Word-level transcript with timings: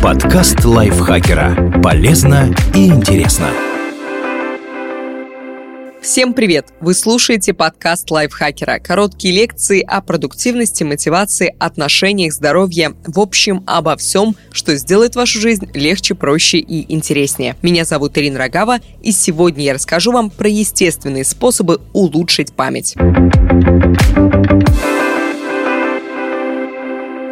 Подкаст 0.00 0.64
лайфхакера. 0.64 1.80
Полезно 1.82 2.54
и 2.76 2.86
интересно. 2.86 3.48
Всем 6.00 6.32
привет! 6.32 6.66
Вы 6.80 6.94
слушаете 6.94 7.52
подкаст 7.54 8.08
лайфхакера. 8.12 8.78
Короткие 8.78 9.34
лекции 9.34 9.80
о 9.80 10.00
продуктивности, 10.00 10.84
мотивации, 10.84 11.56
отношениях, 11.58 12.34
здоровье. 12.34 12.94
В 13.04 13.18
общем, 13.18 13.64
обо 13.66 13.96
всем, 13.96 14.36
что 14.52 14.76
сделает 14.76 15.16
вашу 15.16 15.40
жизнь 15.40 15.68
легче, 15.74 16.14
проще 16.14 16.58
и 16.58 16.94
интереснее. 16.94 17.56
Меня 17.60 17.84
зовут 17.84 18.16
Ирина 18.16 18.38
Рогава, 18.38 18.78
и 19.02 19.10
сегодня 19.10 19.64
я 19.64 19.74
расскажу 19.74 20.12
вам 20.12 20.30
про 20.30 20.48
естественные 20.48 21.24
способы 21.24 21.80
улучшить 21.92 22.52
память. 22.52 22.94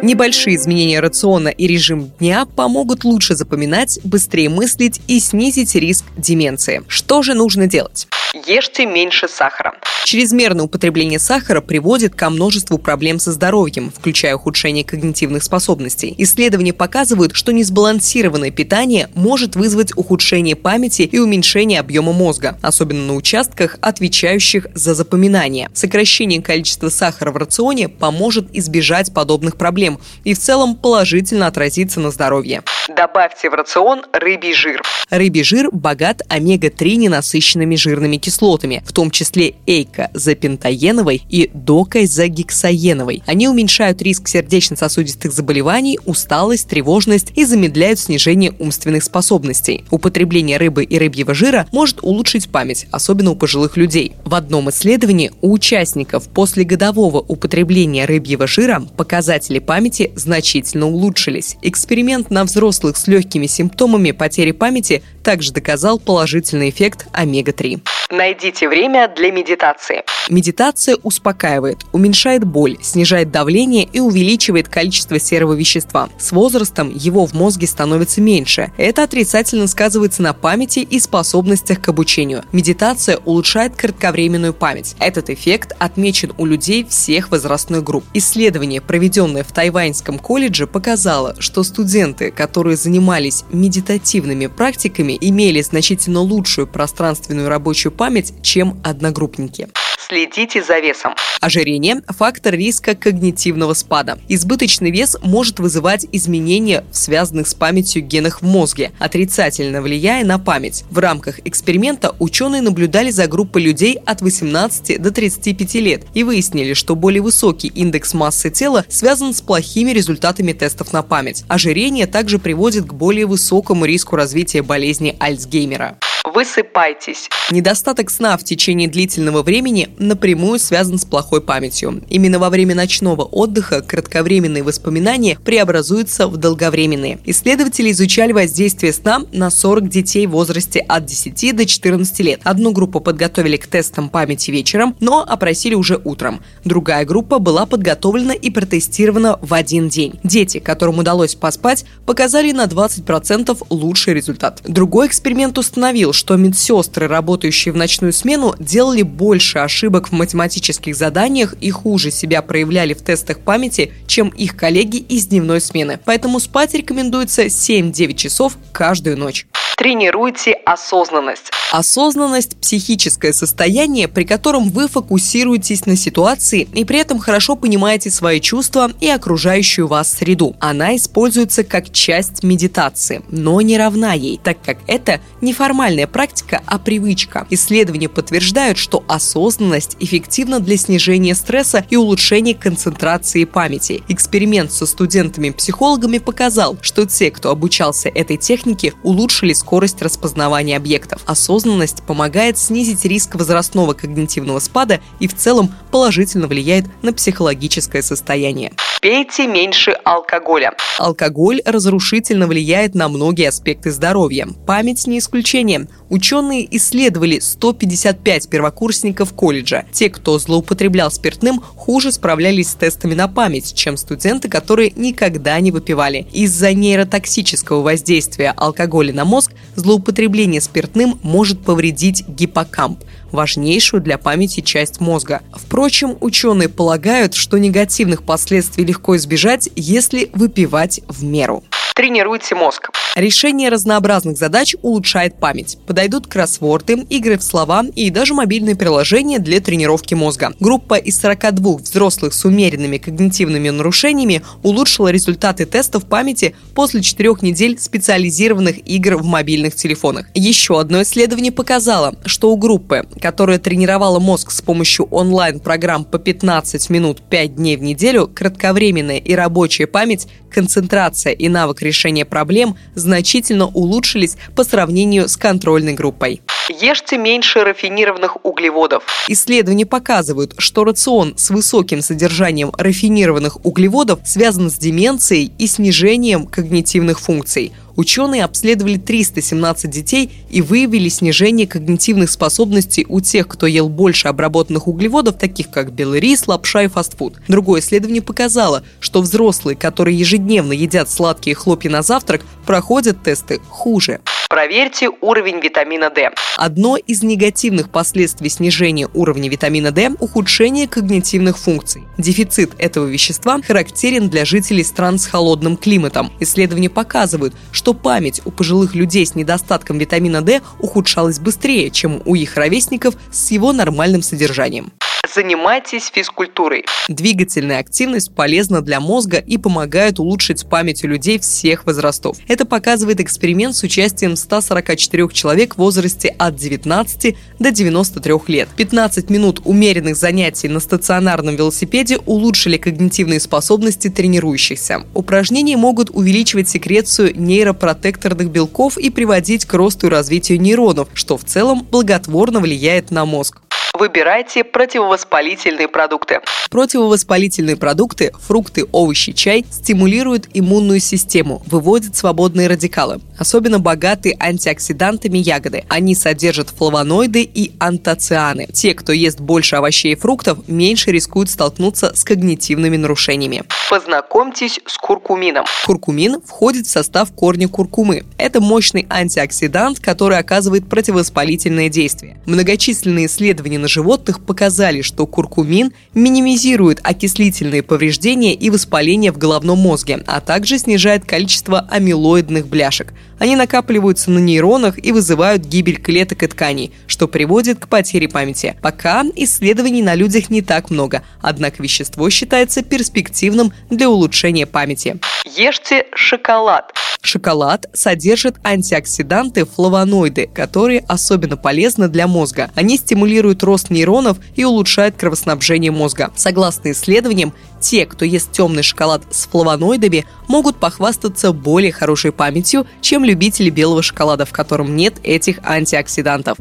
Небольшие 0.03 0.57
изменения 0.57 0.99
рациона 0.99 1.47
и 1.47 1.65
режим 1.65 2.11
дня 2.19 2.45
помогут 2.45 3.03
лучше 3.03 3.35
запоминать, 3.35 3.99
быстрее 4.03 4.49
мыслить 4.49 5.01
и 5.07 5.19
снизить 5.19 5.73
риск 5.73 6.05
деменции. 6.17 6.83
Что 6.87 7.23
же 7.23 7.33
нужно 7.33 7.67
делать? 7.67 8.07
Ешьте 8.45 8.85
меньше 8.85 9.27
сахара. 9.27 9.73
Чрезмерное 10.03 10.65
употребление 10.65 11.17
сахара 11.17 11.61
приводит 11.61 12.13
ко 12.15 12.29
множеству 12.29 12.77
проблем 12.77 13.19
со 13.19 13.31
здоровьем, 13.31 13.91
включая 13.93 14.35
ухудшение 14.35 14.83
когнитивных 14.83 15.43
способностей. 15.43 16.13
Исследования 16.17 16.73
показывают, 16.73 17.35
что 17.35 17.51
несбалансированное 17.51 18.51
питание 18.51 19.09
может 19.15 19.55
вызвать 19.55 19.91
ухудшение 19.95 20.55
памяти 20.55 21.03
и 21.03 21.19
уменьшение 21.19 21.79
объема 21.79 22.13
мозга, 22.13 22.57
особенно 22.61 23.05
на 23.05 23.15
участках, 23.15 23.77
отвечающих 23.81 24.67
за 24.73 24.93
запоминание. 24.93 25.69
Сокращение 25.73 26.41
количества 26.41 26.89
сахара 26.89 27.31
в 27.31 27.37
рационе 27.37 27.89
поможет 27.89 28.47
избежать 28.53 29.13
подобных 29.13 29.55
проблем 29.55 29.86
и 30.23 30.33
в 30.33 30.39
целом 30.39 30.75
положительно 30.75 31.47
отразится 31.47 31.99
на 31.99 32.11
здоровье. 32.11 32.63
Добавьте 32.87 33.49
в 33.49 33.53
рацион 33.53 34.03
рыбий 34.13 34.53
жир. 34.53 34.81
Рыбий 35.09 35.43
жир 35.43 35.69
богат 35.71 36.21
омега-3 36.29 36.95
ненасыщенными 36.95 37.75
жирными 37.75 38.15
кислотами, 38.17 38.81
в 38.85 38.93
том 38.93 39.11
числе 39.11 39.55
эйкозапентаеновой 39.65 41.21
и 41.29 41.49
докайзагексаеновой. 41.53 43.23
Они 43.25 43.49
уменьшают 43.49 44.01
риск 44.01 44.29
сердечно-сосудистых 44.29 45.33
заболеваний, 45.33 45.99
усталость, 46.05 46.69
тревожность 46.69 47.33
и 47.35 47.43
замедляют 47.43 47.99
снижение 47.99 48.53
умственных 48.57 49.03
способностей. 49.03 49.83
Употребление 49.91 50.57
рыбы 50.57 50.85
и 50.85 50.97
рыбьего 50.97 51.33
жира 51.33 51.67
может 51.73 52.03
улучшить 52.03 52.49
память, 52.49 52.87
особенно 52.91 53.31
у 53.31 53.35
пожилых 53.35 53.75
людей. 53.75 54.13
В 54.23 54.33
одном 54.33 54.69
исследовании 54.69 55.31
у 55.41 55.51
участников 55.51 56.29
после 56.29 56.63
годового 56.63 57.19
употребления 57.19 58.05
рыбьего 58.05 58.47
жира 58.47 58.81
показатели 58.95 59.59
памяти 59.59 60.11
значительно 60.15 60.87
улучшились. 60.87 61.57
Эксперимент 61.61 62.29
на 62.29 62.45
взрослых 62.45 62.76
взрослых 62.77 62.97
с 62.97 63.07
легкими 63.07 63.47
симптомами 63.47 64.11
потери 64.11 64.51
памяти 64.51 65.01
также 65.23 65.51
доказал 65.51 65.99
положительный 65.99 66.69
эффект 66.69 67.07
омега-3. 67.11 67.81
Найдите 68.09 68.69
время 68.69 69.11
для 69.13 69.31
медитации. 69.31 70.03
Медитация 70.29 70.97
успокаивает, 71.03 71.79
уменьшает 71.91 72.45
боль, 72.45 72.77
снижает 72.81 73.31
давление 73.31 73.83
и 73.83 73.99
увеличивает 73.99 74.69
количество 74.69 75.19
серого 75.19 75.53
вещества. 75.53 76.09
С 76.17 76.31
возрастом 76.31 76.89
его 76.93 77.25
в 77.25 77.33
мозге 77.33 77.67
становится 77.67 78.21
меньше. 78.21 78.71
Это 78.77 79.03
отрицательно 79.03 79.67
сказывается 79.67 80.21
на 80.21 80.33
памяти 80.33 80.79
и 80.79 80.99
способностях 80.99 81.81
к 81.81 81.89
обучению. 81.89 82.43
Медитация 82.51 83.17
улучшает 83.17 83.75
кратковременную 83.75 84.53
память. 84.53 84.95
Этот 84.99 85.29
эффект 85.29 85.73
отмечен 85.79 86.31
у 86.37 86.45
людей 86.45 86.85
всех 86.85 87.31
возрастных 87.31 87.83
групп. 87.83 88.05
Исследование, 88.13 88.79
проведенное 88.79 89.43
в 89.43 89.51
Тайваньском 89.51 90.19
колледже, 90.19 90.67
показало, 90.67 91.35
что 91.39 91.63
студенты, 91.63 92.31
которые 92.31 92.66
занимались 92.75 93.45
медитативными 93.51 94.47
практиками, 94.47 95.17
имели 95.19 95.61
значительно 95.61 96.19
лучшую 96.19 96.67
пространственную 96.67 97.49
рабочую 97.49 97.91
память, 97.91 98.33
чем 98.41 98.79
одногруппники. 98.83 99.69
Следите 100.09 100.63
за 100.63 100.79
весом. 100.79 101.15
Ожирение– 101.41 102.01
фактор 102.07 102.53
риска 102.53 102.95
когнитивного 102.95 103.73
спада. 103.73 104.17
Избыточный 104.29 104.89
вес 104.89 105.17
может 105.21 105.59
вызывать 105.59 106.07
изменения 106.13 106.85
в 106.91 106.97
связанных 106.97 107.45
с 107.45 107.53
памятью 107.53 108.03
генах 108.03 108.41
в 108.41 108.45
мозге, 108.45 108.93
отрицательно 108.99 109.81
влияя 109.81 110.23
на 110.23 110.39
память. 110.39 110.85
В 110.89 110.99
рамках 110.99 111.39
эксперимента 111.45 112.15
ученые 112.19 112.61
наблюдали 112.61 113.09
за 113.09 113.27
группой 113.27 113.61
людей 113.61 113.99
от 114.05 114.21
18 114.21 115.01
до 115.01 115.11
35 115.11 115.75
лет 115.75 116.05
и 116.13 116.23
выяснили, 116.23 116.73
что 116.73 116.95
более 116.95 117.21
высокий 117.21 117.67
индекс 117.67 118.13
массы 118.13 118.49
тела 118.49 118.85
связан 118.87 119.33
с 119.33 119.41
плохими 119.41 119.91
результатами 119.91 120.53
тестов 120.53 120.93
на 120.93 121.03
память. 121.03 121.43
Ожирение 121.49 122.07
также 122.07 122.39
приводит 122.39 122.85
к 122.85 122.93
более 122.93 123.25
высокому 123.25 123.83
риску 123.83 124.15
развития 124.15 124.61
болезни 124.61 125.17
Альцгеймера. 125.19 125.97
Высыпайтесь. 126.33 127.29
Недостаток 127.51 128.09
сна 128.09 128.37
в 128.37 128.43
течение 128.43 128.89
длительного 128.89 129.43
времени 129.43 129.89
напрямую 129.97 130.59
связан 130.59 130.99
с 130.99 131.05
плохой 131.05 131.41
памятью. 131.41 132.03
Именно 132.09 132.39
во 132.39 132.49
время 132.49 132.75
ночного 132.75 133.21
отдыха 133.21 133.81
кратковременные 133.81 134.63
воспоминания 134.63 135.37
преобразуются 135.45 136.27
в 136.27 136.35
долговременные. 136.35 137.19
Исследователи 137.23 137.91
изучали 137.91 138.33
воздействие 138.33 138.91
сна 138.91 139.21
на 139.31 139.49
40 139.49 139.87
детей 139.87 140.27
в 140.27 140.31
возрасте 140.31 140.79
от 140.81 141.05
10 141.05 141.55
до 141.55 141.65
14 141.65 142.19
лет. 142.19 142.41
Одну 142.43 142.73
группу 142.73 142.99
подготовили 142.99 143.55
к 143.55 143.67
тестам 143.67 144.09
памяти 144.09 144.51
вечером, 144.51 144.97
но 144.99 145.21
опросили 145.25 145.75
уже 145.75 146.01
утром. 146.03 146.41
Другая 146.65 147.05
группа 147.05 147.39
была 147.39 147.65
подготовлена 147.65 148.33
и 148.33 148.49
протестирована 148.49 149.39
в 149.41 149.53
один 149.53 149.87
день. 149.87 150.19
Дети, 150.25 150.59
которым 150.59 150.99
удалось 150.99 151.35
поспать, 151.35 151.85
показали 152.05 152.51
на 152.51 152.65
20% 152.65 153.67
лучший 153.69 154.13
результат. 154.13 154.61
Другой 154.65 155.07
эксперимент 155.07 155.57
установил, 155.57 156.11
что 156.17 156.35
медсестры, 156.35 157.07
работающие 157.07 157.71
в 157.71 157.77
ночную 157.77 158.11
смену, 158.11 158.55
делали 158.59 159.03
больше 159.03 159.59
ошибок 159.59 160.09
в 160.09 160.11
математических 160.11 160.95
заданиях 160.95 161.53
и 161.61 161.69
хуже 161.69 162.11
себя 162.11 162.41
проявляли 162.41 162.93
в 162.93 163.01
тестах 163.03 163.39
памяти, 163.39 163.93
чем 164.07 164.29
их 164.29 164.57
коллеги 164.57 164.97
из 164.97 165.27
дневной 165.27 165.61
смены. 165.61 165.99
Поэтому 166.03 166.39
спать 166.39 166.73
рекомендуется 166.73 167.45
7-9 167.45 168.15
часов 168.15 168.57
каждую 168.73 169.17
ночь. 169.17 169.45
Тренируйте 169.77 170.53
осознанность. 170.53 171.51
Осознанность– 171.71 172.57
психическое 172.61 173.33
состояние, 173.33 174.07
при 174.07 174.23
котором 174.23 174.69
вы 174.69 174.87
фокусируетесь 174.87 175.85
на 175.85 175.97
ситуации 175.97 176.67
и 176.73 176.85
при 176.85 176.99
этом 176.99 177.19
хорошо 177.19 177.57
понимаете 177.57 178.09
свои 178.09 178.39
чувства 178.39 178.89
и 179.01 179.09
окружающую 179.09 179.85
вас 179.85 180.13
среду. 180.13 180.55
Она 180.61 180.95
используется 180.95 181.65
как 181.65 181.91
часть 181.91 182.41
медитации, 182.41 183.21
но 183.29 183.59
не 183.59 183.77
равна 183.77 184.13
ей, 184.13 184.39
так 184.41 184.61
как 184.63 184.77
это 184.87 185.19
неформальная 185.41 186.07
практика, 186.07 186.61
а 186.65 186.79
привычка. 186.79 187.45
Исследования 187.49 188.07
подтверждают, 188.07 188.77
что 188.77 189.03
осознанность 189.09 189.97
эффективна 189.99 190.61
для 190.61 190.77
снижения 190.77 191.35
стресса 191.35 191.85
и 191.89 191.97
улучшения 191.97 192.55
концентрации 192.55 193.43
памяти. 193.43 194.03
Эксперимент 194.07 194.71
со 194.71 194.85
студентами-психологами 194.85 196.19
показал, 196.19 196.77
что 196.81 197.05
те, 197.05 197.29
кто 197.29 197.49
обучался 197.51 198.07
этой 198.07 198.37
технике, 198.37 198.93
улучшили 199.03 199.51
скорость 199.51 200.01
распознавания 200.01 200.77
объектов. 200.77 201.21
Осознанность 201.25 201.56
помогает 202.05 202.57
снизить 202.57 203.05
риск 203.05 203.35
возрастного 203.35 203.93
когнитивного 203.93 204.59
спада 204.59 204.99
и 205.19 205.27
в 205.27 205.35
целом 205.35 205.73
положительно 205.91 206.47
влияет 206.47 206.85
на 207.03 207.13
психологическое 207.13 208.01
состояние. 208.01 208.73
Пейте 208.99 209.47
меньше 209.47 209.91
алкоголя. 210.03 210.73
Алкоголь 210.97 211.61
разрушительно 211.65 212.47
влияет 212.47 212.95
на 212.95 213.07
многие 213.07 213.47
аспекты 213.47 213.91
здоровья. 213.91 214.47
Память 214.65 215.05
не 215.05 215.19
исключение. 215.19 215.87
Ученые 216.09 216.67
исследовали 216.75 217.39
155 217.39 218.49
первокурсников 218.49 219.33
колледжа. 219.33 219.85
Те, 219.91 220.09
кто 220.09 220.39
злоупотреблял 220.39 221.11
спиртным, 221.11 221.61
хуже 221.61 222.11
справлялись 222.11 222.71
с 222.71 222.75
тестами 222.75 223.13
на 223.13 223.27
память, 223.27 223.75
чем 223.75 223.97
студенты, 223.97 224.49
которые 224.49 224.91
никогда 224.95 225.59
не 225.59 225.71
выпивали. 225.71 226.25
Из-за 226.33 226.73
нейротоксического 226.73 227.81
воздействия 227.81 228.53
алкоголя 228.57 229.13
на 229.13 229.25
мозг 229.25 229.51
злоупотребление 229.75 230.59
спиртным 230.59 231.19
может 231.21 231.46
повредить 231.55 232.27
гиппокамп 232.27 233.03
важнейшую 233.31 234.01
для 234.01 234.17
памяти 234.17 234.61
часть 234.61 234.99
мозга. 234.99 235.41
Впрочем, 235.53 236.17
ученые 236.21 236.69
полагают, 236.69 237.33
что 237.33 237.57
негативных 237.57 238.23
последствий 238.23 238.85
легко 238.85 239.15
избежать, 239.17 239.69
если 239.75 240.29
выпивать 240.33 241.01
в 241.07 241.23
меру. 241.23 241.63
Тренируйте 241.95 242.55
мозг. 242.55 242.89
Решение 243.17 243.69
разнообразных 243.69 244.37
задач 244.37 244.75
улучшает 244.83 245.39
память. 245.39 245.79
Подойдут 245.87 246.27
кроссворды, 246.27 247.03
игры 247.09 247.39
в 247.39 247.41
слова 247.41 247.83
и 247.95 248.11
даже 248.11 248.35
мобильные 248.35 248.75
приложения 248.75 249.39
для 249.39 249.59
тренировки 249.59 250.13
мозга. 250.13 250.53
Группа 250.59 250.93
из 250.93 251.19
42 251.19 251.77
взрослых 251.77 252.35
с 252.35 252.45
умеренными 252.45 252.99
когнитивными 252.99 253.71
нарушениями 253.71 254.43
улучшила 254.61 255.07
результаты 255.07 255.65
тестов 255.65 256.05
памяти 256.05 256.53
после 256.75 257.01
четырех 257.01 257.41
недель 257.41 257.79
специализированных 257.79 258.87
игр 258.87 259.17
в 259.17 259.25
мобильных 259.25 259.73
телефонах. 259.73 260.27
Еще 260.35 260.79
одно 260.79 261.01
исследование 261.01 261.51
показало, 261.51 262.13
что 262.27 262.51
у 262.51 262.55
группы, 262.55 263.07
которая 263.19 263.57
тренировала 263.57 264.19
мозг 264.19 264.51
с 264.51 264.61
помощью 264.61 265.07
онлайн-программ 265.07 266.05
по 266.05 266.19
15 266.19 266.91
минут 266.91 267.23
5 267.27 267.55
дней 267.55 267.77
в 267.77 267.81
неделю, 267.81 268.27
кратковременная 268.27 269.17
и 269.17 269.33
рабочая 269.33 269.87
память, 269.87 270.27
концентрация 270.51 271.33
и 271.33 271.49
навык 271.49 271.81
решения 271.81 272.23
проблем 272.25 272.77
значительно 273.07 273.67
улучшились 273.67 274.35
по 274.53 274.65
сравнению 274.65 275.29
с 275.29 275.37
контрольной 275.37 275.93
группой. 275.93 276.41
Ешьте 276.69 277.17
меньше 277.17 277.63
рафинированных 277.63 278.45
углеводов. 278.45 279.03
Исследования 279.27 279.85
показывают, 279.85 280.55
что 280.57 280.83
рацион 280.83 281.33
с 281.37 281.49
высоким 281.49 282.01
содержанием 282.01 282.71
рафинированных 282.77 283.65
углеводов 283.65 284.19
связан 284.25 284.69
с 284.69 284.77
деменцией 284.77 285.51
и 285.57 285.67
снижением 285.67 286.45
когнитивных 286.45 287.19
функций– 287.19 287.71
Ученые 287.97 288.43
обследовали 288.43 288.97
317 288.97 289.89
детей 289.89 290.31
и 290.51 290.61
выявили 290.61 291.09
снижение 291.09 291.65
когнитивных 291.65 292.29
способностей 292.29 293.07
у 293.09 293.21
тех, 293.21 293.47
кто 293.47 293.65
ел 293.65 293.89
больше 293.89 294.27
обработанных 294.27 294.87
углеводов, 294.87 295.39
таких 295.39 295.71
как 295.71 295.91
белый 295.91 296.19
рис, 296.19 296.47
лапша 296.47 296.83
и 296.83 296.87
фастфуд. 296.87 297.33
Другое 297.47 297.81
исследование 297.81 298.21
показало, 298.21 298.83
что 298.99 299.21
взрослые, 299.21 299.75
которые 299.75 300.17
ежедневно 300.17 300.73
едят 300.73 301.09
сладкие 301.09 301.55
хлопья 301.55 301.89
на 301.89 302.03
завтрак, 302.03 302.43
проходят 302.67 303.23
тесты 303.23 303.59
хуже. 303.67 304.19
Проверьте 304.49 305.09
уровень 305.19 305.59
витамина 305.59 306.09
D. 306.09 306.31
Одно 306.55 306.95
из 306.95 307.21
негативных 307.21 307.89
последствий 307.89 308.49
снижения 308.49 309.09
уровня 309.13 309.49
витамина 309.49 309.91
D– 309.91 310.11
ухудшение 310.19 310.87
когнитивных 310.87 311.57
функций. 311.57 312.03
Дефицит 312.17 312.71
этого 312.77 313.07
вещества 313.07 313.61
характерен 313.61 314.29
для 314.29 314.45
жителей 314.45 314.85
стран 314.85 315.19
с 315.19 315.25
холодным 315.25 315.75
климатом. 315.75 316.31
Исследования 316.39 316.89
показывают, 316.89 317.55
что 317.73 317.93
память 317.93 318.41
у 318.45 318.51
пожилых 318.51 318.95
людей 318.95 319.25
с 319.25 319.35
недостатком 319.35 319.97
витамина 319.97 320.41
D 320.41 320.61
ухудшалась 320.79 321.39
быстрее, 321.39 321.89
чем 321.89 322.21
у 322.23 322.35
их 322.35 322.55
ровесников 322.55 323.15
с 323.29 323.51
его 323.51 323.73
нормальным 323.73 324.21
содержанием. 324.21 324.93
Занимайтесь 325.33 326.11
физкультурой. 326.13 326.85
Двигательная 327.07 327.79
активность 327.79 328.33
полезна 328.33 328.81
для 328.81 328.99
мозга 328.99 329.37
и 329.37 329.57
помогает 329.57 330.19
улучшить 330.19 330.67
память 330.69 331.03
у 331.03 331.07
людей 331.07 331.39
всех 331.39 331.85
возрастов. 331.85 332.37
Это 332.47 332.65
показывает 332.65 333.19
эксперимент 333.19 333.75
с 333.75 333.83
участием 333.83 334.35
144 334.35 335.29
человек 335.29 335.75
в 335.75 335.79
возрасте 335.79 336.29
от 336.37 336.55
19 336.55 337.35
до 337.59 337.71
93 337.71 338.33
лет. 338.47 338.69
15 338.75 339.29
минут 339.29 339.61
умеренных 339.65 340.15
занятий 340.15 340.69
на 340.69 340.79
стационарном 340.79 341.55
велосипеде 341.55 342.19
улучшили 342.25 342.77
когнитивные 342.77 343.39
способности 343.39 344.09
тренирующихся. 344.09 345.03
Упражнения 345.13 345.77
могут 345.77 346.09
увеличивать 346.11 346.69
секрецию 346.69 347.39
нейропротекторных 347.39 348.49
белков 348.49 348.97
и 348.97 349.09
приводить 349.09 349.65
к 349.65 349.73
росту 349.73 350.07
и 350.07 350.09
развитию 350.09 350.61
нейронов, 350.61 351.09
что 351.13 351.37
в 351.37 351.43
целом 351.43 351.85
благотворно 351.89 352.59
влияет 352.59 353.11
на 353.11 353.25
мозг. 353.25 353.61
Выбирайте 353.99 354.63
противовоспалительные 354.63 355.87
продукты. 355.87 356.41
Противовоспалительные 356.69 357.77
продукты, 357.77 358.31
фрукты, 358.39 358.85
овощи, 358.91 359.31
чай 359.31 359.65
стимулируют 359.71 360.47
иммунную 360.53 360.99
систему, 360.99 361.63
выводят 361.65 362.15
свободные 362.15 362.67
радикалы. 362.67 363.21
Особенно 363.39 363.79
богаты 363.79 364.35
антиоксидантами 364.39 365.39
ягоды. 365.39 365.83
Они 365.89 366.13
содержат 366.13 366.69
флавоноиды 366.69 367.41
и 367.41 367.71
антоцианы. 367.79 368.67
Те, 368.67 368.93
кто 368.93 369.13
ест 369.13 369.39
больше 369.39 369.77
овощей 369.77 370.13
и 370.13 370.15
фруктов, 370.15 370.59
меньше 370.67 371.11
рискуют 371.11 371.49
столкнуться 371.49 372.13
с 372.13 372.23
когнитивными 372.23 372.97
нарушениями. 372.97 373.63
Познакомьтесь 373.89 374.79
с 374.85 374.97
куркумином. 374.97 375.65
Куркумин 375.85 376.41
входит 376.45 376.85
в 376.85 376.91
состав 376.91 377.31
корня 377.31 377.67
куркумы. 377.67 378.25
Это 378.37 378.61
мощный 378.61 379.07
антиоксидант, 379.09 379.99
который 379.99 380.37
оказывает 380.37 380.87
противовоспалительное 380.87 381.89
действие. 381.89 382.39
Многочисленные 382.45 383.25
исследования 383.25 383.79
на 383.87 383.89
животных 383.89 384.45
показали, 384.45 385.01
что 385.01 385.25
куркумин 385.25 385.93
минимизирует 386.13 386.99
окислительные 387.03 387.83
повреждения 387.83 388.53
и 388.53 388.69
воспаление 388.69 389.31
в 389.31 389.37
головном 389.37 389.79
мозге, 389.79 390.21
а 390.27 390.41
также 390.41 390.77
снижает 390.77 391.23
количество 391.23 391.87
амилоидных 391.89 392.67
бляшек. 392.67 393.13
Они 393.39 393.55
накапливаются 393.55 394.29
на 394.29 394.39
нейронах 394.39 395.01
и 395.01 395.13
вызывают 395.13 395.63
гибель 395.63 396.01
клеток 396.01 396.43
и 396.43 396.47
тканей, 396.47 396.91
что 397.07 397.29
приводит 397.29 397.79
к 397.79 397.87
потере 397.87 398.27
памяти. 398.27 398.75
Пока 398.81 399.23
исследований 399.35 400.03
на 400.03 400.15
людях 400.15 400.49
не 400.49 400.61
так 400.61 400.89
много, 400.89 401.23
однако 401.41 401.81
вещество 401.81 402.29
считается 402.29 402.81
перспективным 402.81 403.71
для 403.89 404.09
улучшения 404.09 404.65
памяти. 404.65 405.17
Ешьте 405.45 406.07
шоколад. 406.13 406.91
Шоколад 407.27 407.87
содержит 407.91 408.55
антиоксиданты 408.63 409.65
флавоноиды, 409.65 410.47
которые 410.47 411.03
особенно 411.09 411.57
полезны 411.57 412.07
для 412.07 412.25
мозга. 412.25 412.71
Они 412.73 412.97
стимулируют 412.97 413.63
рост 413.63 413.89
нейронов 413.89 414.37
и 414.55 414.63
улучшают 414.63 415.17
кровоснабжение 415.17 415.91
мозга. 415.91 416.31
Согласно 416.37 416.91
исследованиям, 416.91 417.53
те, 417.81 418.05
кто 418.05 418.23
ест 418.23 418.53
темный 418.53 418.81
шоколад 418.81 419.23
с 419.29 419.45
флавоноидами, 419.47 420.25
могут 420.47 420.77
похвастаться 420.77 421.51
более 421.51 421.91
хорошей 421.91 422.31
памятью, 422.31 422.87
чем 423.01 423.25
любители 423.25 423.69
белого 423.69 424.01
шоколада, 424.01 424.45
в 424.45 424.53
котором 424.53 424.95
нет 424.95 425.15
этих 425.21 425.59
антиоксидантов. 425.65 426.57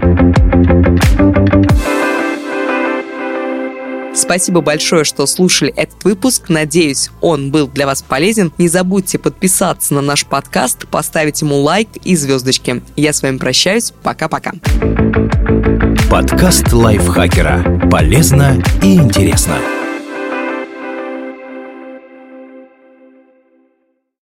Спасибо 4.17 4.63
большое, 4.63 5.05
что 5.05 5.27
слушали 5.27 5.73
этот 5.77 6.03
выпуск. 6.05 6.49
Надеюсь, 6.49 7.11
он 7.21 7.51
был 7.51 7.69
для 7.69 7.87
вас 7.87 8.03
полезен. 8.03 8.53
Не 8.59 8.69
забудьте 8.69 9.19
подписаться 9.19 9.95
на 9.95 10.01
наш 10.01 10.25
подкаст, 10.25 10.89
поставить 10.89 11.43
ему 11.43 11.61
лайк 11.61 11.89
и 12.03 12.17
звездочки. 12.17 12.83
Я 12.97 13.13
с 13.13 13.23
вами 13.23 13.37
прощаюсь. 13.37 13.93
Пока-пока. 14.03 14.53
Подкаст 16.11 16.73
лайфхакера. 16.73 17.89
Полезно 17.91 18.63
и 18.83 18.95
интересно. 18.97 19.59